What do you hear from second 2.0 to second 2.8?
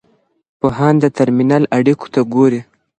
ته ګوري.